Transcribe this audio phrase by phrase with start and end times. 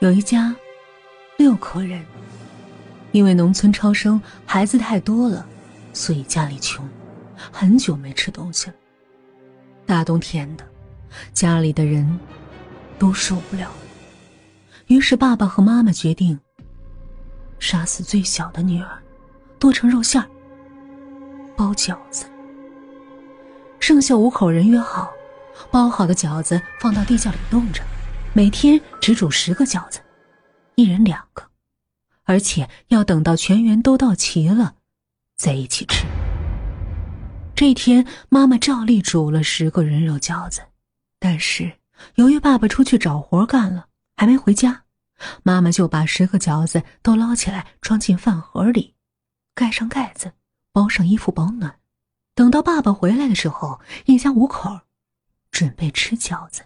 [0.00, 0.54] 有一家
[1.36, 2.02] 六口人，
[3.12, 5.46] 因为农村超生，孩子太多了，
[5.92, 6.88] 所以家里穷，
[7.52, 8.74] 很久没吃东西了。
[9.84, 10.64] 大冬天的，
[11.34, 12.18] 家里的人
[12.98, 13.70] 都受不了。
[14.86, 16.40] 于是爸爸和妈妈决定
[17.58, 18.88] 杀死最小的女儿，
[19.58, 20.26] 剁成肉馅儿
[21.54, 22.24] 包饺子。
[23.78, 25.12] 剩下五口人约好，
[25.70, 27.82] 包好的饺子放到地窖里冻着。
[28.32, 30.00] 每天只煮十个饺子，
[30.76, 31.42] 一人两个，
[32.22, 34.76] 而且要等到全员都到齐了，
[35.36, 36.06] 再一起吃。
[37.56, 40.62] 这一天，妈妈照例煮了十个人肉饺子，
[41.18, 41.72] 但是
[42.14, 44.84] 由于爸爸出去找活干了，还没回家，
[45.42, 48.94] 妈妈就把十个饺子都捞起来，装进饭盒里，
[49.56, 50.32] 盖上盖子，
[50.72, 51.80] 包上衣服保暖。
[52.36, 54.82] 等到爸爸回来的时候，一家五口
[55.50, 56.62] 准备吃饺子。